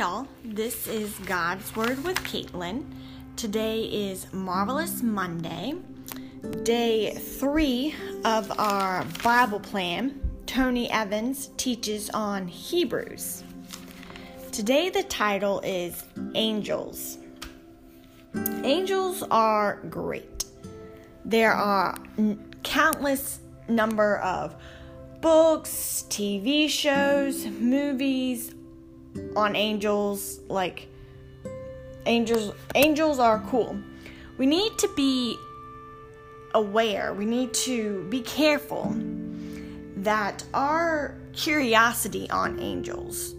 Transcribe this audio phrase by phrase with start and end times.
[0.00, 0.26] y'all.
[0.42, 2.86] This is God's Word with Caitlin.
[3.36, 5.74] Today is Marvelous Monday,
[6.62, 7.94] day three
[8.24, 10.18] of our Bible plan.
[10.46, 13.44] Tony Evans teaches on Hebrews.
[14.52, 16.02] Today, the title is
[16.34, 17.18] Angels.
[18.64, 20.46] Angels are great.
[21.26, 21.98] There are
[22.62, 24.56] countless number of
[25.20, 28.54] books, TV shows, movies
[29.36, 30.88] on angels like
[32.06, 33.78] angels angels are cool.
[34.38, 35.36] We need to be
[36.54, 37.12] aware.
[37.14, 38.94] We need to be careful
[39.96, 43.34] that our curiosity on angels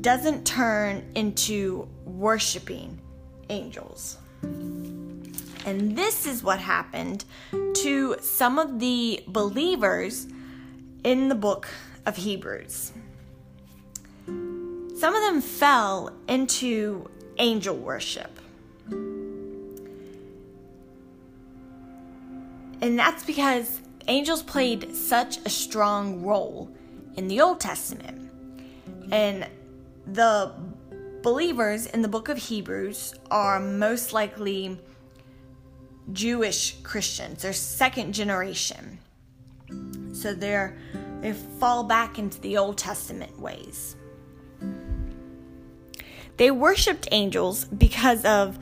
[0.00, 3.00] doesn't turn into worshiping
[3.48, 4.18] angels.
[4.42, 10.28] And this is what happened to some of the believers
[11.02, 11.68] in the book
[12.04, 12.92] of Hebrews.
[14.96, 18.30] Some of them fell into angel worship.
[22.80, 26.70] And that's because angels played such a strong role
[27.16, 28.30] in the Old Testament.
[29.12, 29.46] And
[30.06, 30.52] the
[31.22, 34.78] believers in the book of Hebrews are most likely
[36.12, 37.42] Jewish Christians.
[37.42, 38.98] They're second generation.
[40.12, 40.78] So they're
[41.20, 43.96] they fall back into the Old Testament ways.
[46.36, 48.58] They worshiped angels because of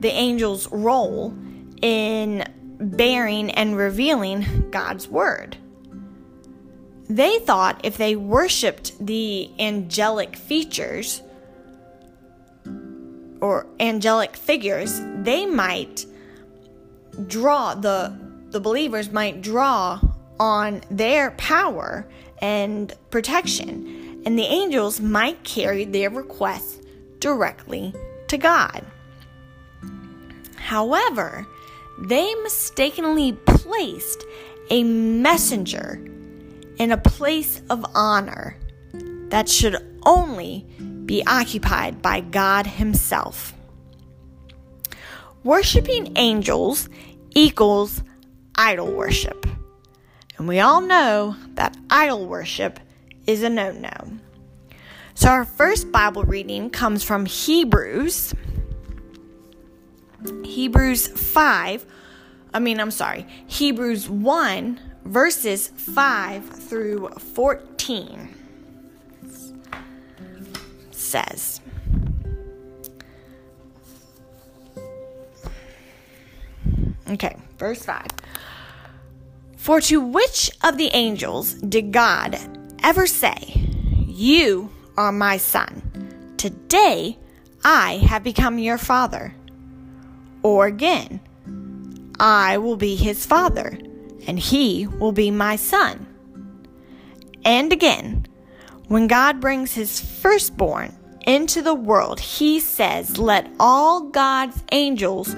[0.00, 1.34] the angels' role
[1.82, 2.44] in
[2.78, 5.56] bearing and revealing God's word.
[7.08, 11.22] They thought if they worshiped the angelic features
[13.40, 16.04] or angelic figures, they might
[17.26, 20.00] draw the the believers might draw
[20.38, 22.06] on their power
[22.40, 26.85] and protection, and the angels might carry their requests
[27.26, 27.92] directly
[28.28, 28.86] to God.
[30.54, 31.44] However,
[31.98, 34.22] they mistakenly placed
[34.70, 36.00] a messenger
[36.76, 38.56] in a place of honor
[39.30, 40.64] that should only
[41.04, 43.52] be occupied by God Himself.
[45.42, 46.88] Worshipping angels
[47.34, 48.04] equals
[48.54, 49.48] idol worship.
[50.38, 52.78] And we all know that idol worship
[53.26, 54.20] is a no no.
[55.16, 58.34] So, our first Bible reading comes from Hebrews.
[60.44, 61.86] Hebrews 5,
[62.52, 68.28] I mean, I'm sorry, Hebrews 1, verses 5 through 14
[70.90, 71.62] says,
[77.08, 78.04] Okay, verse 5.
[79.56, 82.38] For to which of the angels did God
[82.82, 83.70] ever say,
[84.06, 85.82] You are my son.
[86.36, 87.18] Today
[87.64, 89.34] I have become your father.
[90.42, 91.20] Or again,
[92.18, 93.78] I will be his father,
[94.26, 96.06] and he will be my son.
[97.44, 98.26] And again,
[98.88, 100.94] when God brings his firstborn
[101.26, 105.34] into the world, he says, Let all God's angels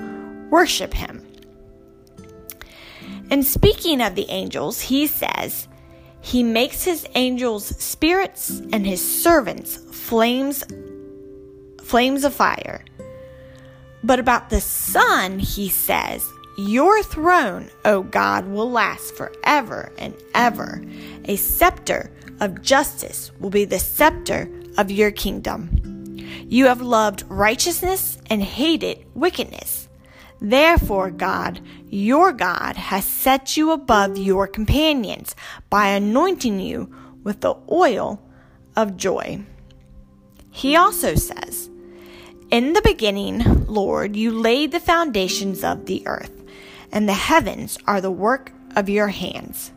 [0.51, 1.25] worship him.
[3.31, 5.69] And speaking of the angels, he says,
[6.21, 10.65] He makes his angels spirits and his servants flames
[11.83, 12.84] flames of fire.
[14.05, 20.83] But about the Son, he says, Your throne, O God, will last forever and ever.
[21.25, 26.17] A scepter of justice will be the scepter of your kingdom.
[26.47, 29.89] You have loved righteousness and hated wickedness.
[30.41, 35.34] Therefore, God, your God, has set you above your companions
[35.71, 38.22] by anointing you with the oil
[38.76, 39.41] of joy.
[40.50, 41.71] He also says,
[42.50, 46.43] In the beginning, Lord, you laid the foundations of the earth,
[46.93, 49.72] and the heavens are the work of your hands.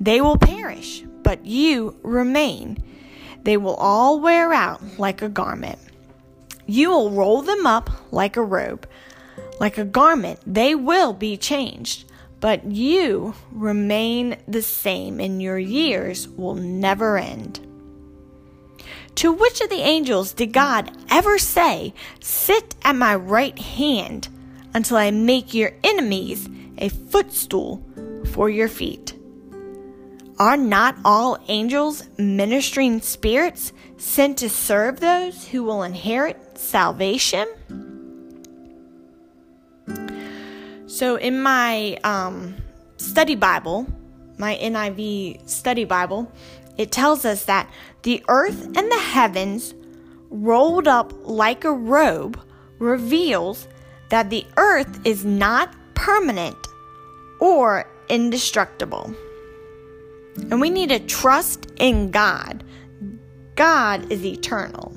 [0.00, 2.82] They will perish, but you remain.
[3.44, 5.78] They will all wear out like a garment.
[6.66, 8.88] You will roll them up like a robe
[9.60, 12.04] like a garment, they will be changed,
[12.40, 17.60] but you remain the same, and your years will never end.
[19.16, 24.28] To which of the angels did God ever say, Sit at my right hand
[24.74, 26.48] until I make your enemies
[26.78, 27.82] a footstool
[28.32, 29.14] for your feet?
[30.38, 37.46] Are not all angels ministering spirits sent to serve those who will inherit salvation?
[40.94, 42.54] So in my um,
[42.98, 43.84] study Bible,
[44.38, 46.30] my NIV study Bible,
[46.78, 47.68] it tells us that
[48.02, 49.74] the earth and the heavens
[50.30, 52.40] rolled up like a robe
[52.78, 53.66] reveals
[54.10, 56.64] that the earth is not permanent
[57.40, 59.12] or indestructible.
[60.36, 62.62] And we need to trust in God.
[63.56, 64.96] God is eternal.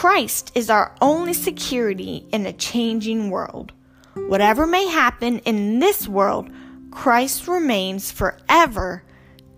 [0.00, 3.72] Christ is our only security in a changing world.
[4.14, 6.48] Whatever may happen in this world,
[6.90, 9.04] Christ remains forever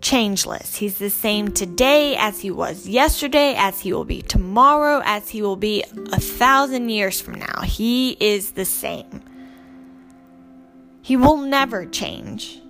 [0.00, 0.74] changeless.
[0.74, 5.42] He's the same today as he was yesterday, as he will be tomorrow, as he
[5.42, 7.60] will be a thousand years from now.
[7.62, 9.22] He is the same.
[11.02, 12.60] He will never change.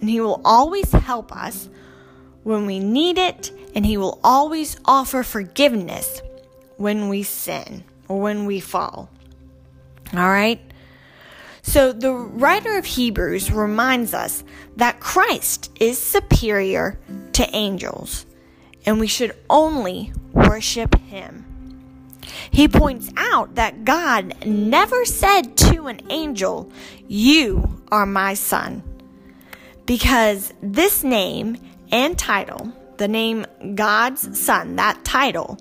[0.00, 1.68] And he will always help us
[2.44, 6.22] when we need it, and he will always offer forgiveness
[6.76, 9.08] when we sin or when we fall.
[10.12, 10.60] All right?
[11.62, 14.44] So the writer of Hebrews reminds us
[14.76, 16.98] that Christ is superior
[17.32, 18.26] to angels,
[18.86, 21.46] and we should only worship him.
[22.50, 26.70] He points out that God never said to an angel,
[27.08, 28.82] You are my son,
[29.86, 31.56] because this name
[31.94, 33.46] and title, the name
[33.76, 35.60] God's Son, that title,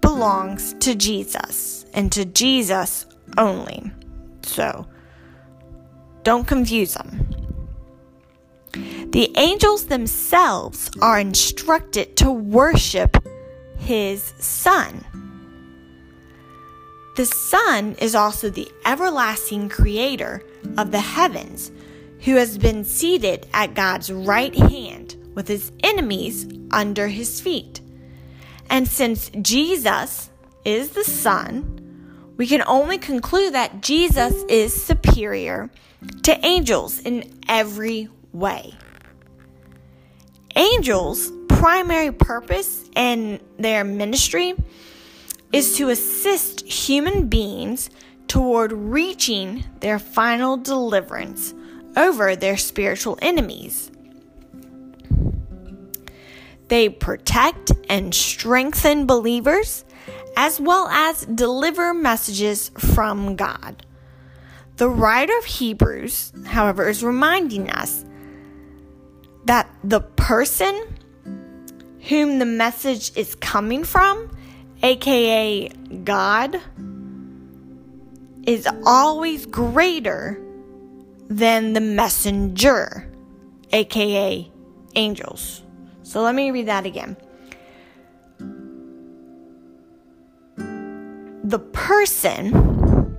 [0.00, 3.04] belongs to Jesus and to Jesus
[3.36, 3.92] only.
[4.42, 4.86] So,
[6.22, 7.28] don't confuse them.
[9.10, 13.18] The angels themselves are instructed to worship
[13.76, 15.04] his Son.
[17.16, 20.42] The Son is also the everlasting creator
[20.78, 21.70] of the heavens,
[22.20, 27.80] who has been seated at God's right hand with his enemies under his feet.
[28.70, 30.30] And since Jesus
[30.64, 35.70] is the Son, we can only conclude that Jesus is superior
[36.22, 38.74] to angels in every way.
[40.54, 44.54] Angels' primary purpose in their ministry
[45.52, 47.90] is to assist human beings
[48.28, 51.54] toward reaching their final deliverance
[51.96, 53.90] over their spiritual enemies.
[56.68, 59.84] They protect and strengthen believers
[60.36, 63.84] as well as deliver messages from God.
[64.76, 68.04] The writer of Hebrews, however, is reminding us
[69.46, 70.96] that the person
[72.08, 74.30] whom the message is coming from,
[74.82, 75.68] aka
[76.04, 76.60] God,
[78.46, 80.40] is always greater
[81.28, 83.12] than the messenger,
[83.72, 84.50] aka
[84.94, 85.62] angels.
[86.08, 87.18] So let me read that again.
[91.44, 93.18] The person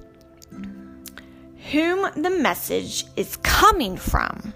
[1.72, 4.56] whom the message is coming from.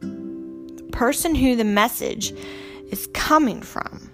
[0.00, 2.34] The person who the message
[2.90, 4.10] is coming from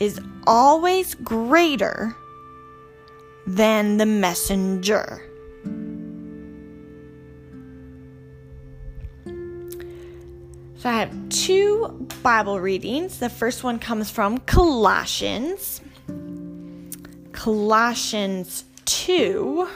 [0.00, 2.16] is always greater
[3.46, 5.25] than the messenger.
[10.86, 13.18] So I have two Bible readings.
[13.18, 15.80] The first one comes from Colossians.
[17.32, 19.68] Colossians 2,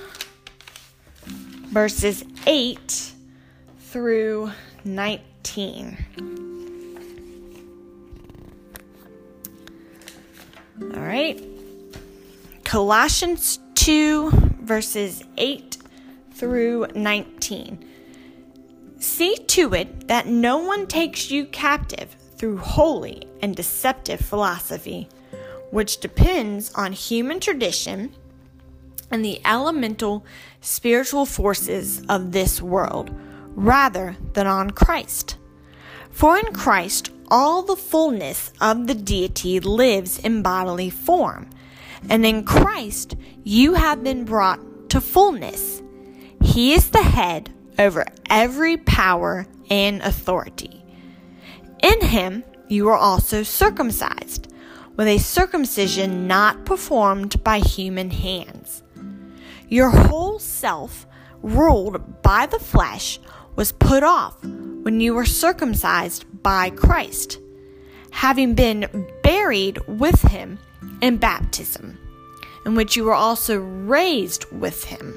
[1.66, 3.12] verses 8
[3.80, 4.52] through
[4.84, 6.06] 19.
[10.80, 11.42] All right.
[12.62, 14.30] Colossians 2,
[14.62, 15.76] verses 8
[16.34, 17.89] through 19.
[19.00, 25.08] See to it that no one takes you captive through holy and deceptive philosophy,
[25.70, 28.14] which depends on human tradition
[29.10, 30.26] and the elemental
[30.60, 33.10] spiritual forces of this world
[33.54, 35.38] rather than on Christ.
[36.10, 41.48] For in Christ, all the fullness of the deity lives in bodily form,
[42.10, 45.82] and in Christ, you have been brought to fullness.
[46.42, 50.84] He is the head over every power and authority.
[51.82, 54.52] In him, you were also circumcised,
[54.96, 58.82] with a circumcision not performed by human hands
[59.70, 61.06] your whole self,
[61.42, 63.18] ruled by the flesh,
[63.56, 67.38] was put off when you were circumcised by Christ,
[68.10, 70.58] having been buried with him
[71.00, 71.98] in baptism,
[72.66, 75.16] in which you were also raised with him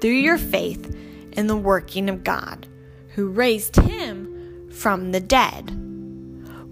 [0.00, 0.96] through your faith
[1.38, 2.66] in the working of God,
[3.14, 5.70] who raised him from the dead.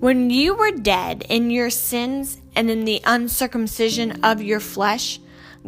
[0.00, 5.20] When you were dead in your sins and in the uncircumcision of your flesh,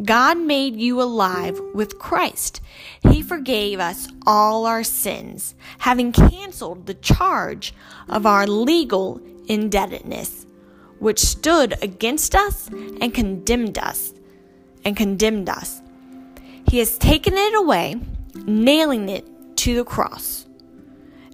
[0.02, 2.60] God made you alive with Christ.
[3.08, 7.72] He forgave us all our sins, having canceled the charge
[8.08, 10.44] of our legal indebtedness,
[10.98, 14.12] which stood against us and condemned us,
[14.84, 15.82] and condemned us.
[16.68, 18.00] He has taken it away,
[18.46, 19.26] nailing it
[19.58, 20.46] to the cross.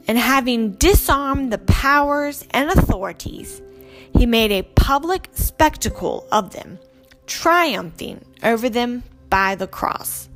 [0.07, 3.63] And having disarmed the powers and authorities,
[4.13, 6.79] he made a public spectacle of them,
[7.27, 10.29] triumphing over them by the cross.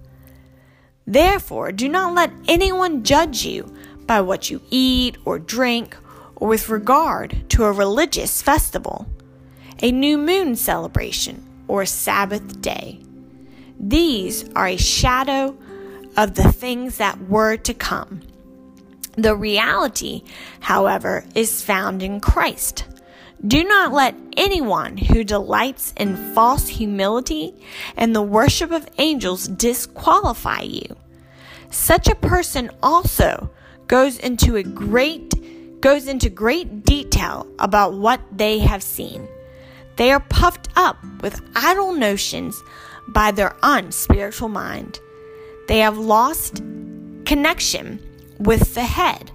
[1.06, 3.74] Therefore, do not let anyone judge you
[4.06, 5.96] by what you eat or drink,
[6.36, 9.06] or with regard to a religious festival,
[9.82, 13.00] a new moon celebration, or a Sabbath day.
[13.78, 15.56] These are a shadow
[16.18, 18.20] of the things that were to come.
[19.16, 20.24] The reality,
[20.58, 22.84] however, is found in Christ.
[23.46, 27.54] Do not let anyone who delights in false humility
[27.96, 30.96] and the worship of angels disqualify you.
[31.70, 33.50] Such a person also
[33.86, 39.28] goes into a great goes into great detail about what they have seen.
[39.94, 42.60] They are puffed up with idle notions
[43.06, 44.98] by their unspiritual mind.
[45.68, 46.56] They have lost
[47.26, 48.00] connection
[48.38, 49.30] with the head,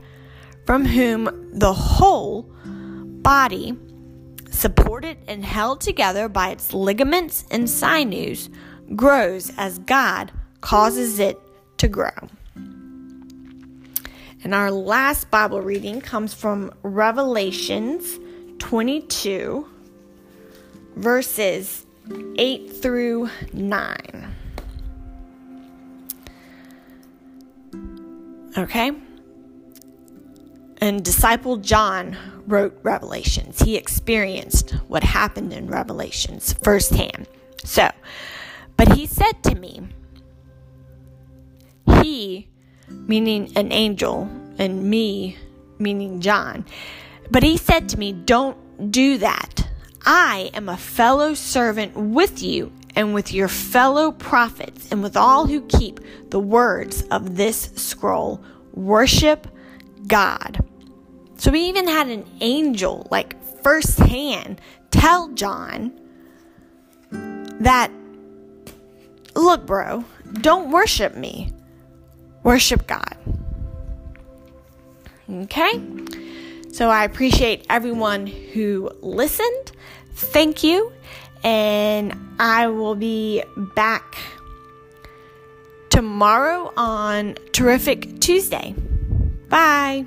[0.65, 3.77] from whom the whole body
[4.49, 8.49] supported and held together by its ligaments and sinews,
[8.95, 11.39] grows as God causes it
[11.77, 12.09] to grow.
[14.43, 18.19] And our last Bible reading comes from Revelations
[18.57, 19.67] 22,
[20.95, 21.85] verses
[22.37, 24.35] 8 through 9.
[28.57, 28.91] Okay?
[30.77, 33.61] And disciple John wrote Revelations.
[33.61, 37.27] He experienced what happened in Revelations firsthand.
[37.63, 37.89] So,
[38.75, 39.87] but he said to me,
[42.01, 42.49] He,
[42.89, 45.37] meaning an angel, and me,
[45.79, 46.65] meaning John,
[47.31, 49.67] but he said to me, Don't do that.
[50.05, 55.47] I am a fellow servant with you and with your fellow prophets and with all
[55.47, 58.43] who keep the words of this scroll.
[58.73, 59.47] Worship
[60.07, 60.63] God.
[61.37, 65.99] So we even had an angel, like firsthand, tell John
[67.11, 67.91] that,
[69.35, 70.05] look, bro,
[70.41, 71.51] don't worship me,
[72.43, 73.17] worship God.
[75.29, 75.81] Okay?
[76.71, 79.71] So I appreciate everyone who listened.
[80.15, 80.91] Thank you.
[81.43, 84.17] And I will be back
[85.89, 88.73] tomorrow on Terrific Tuesday.
[89.49, 90.05] Bye.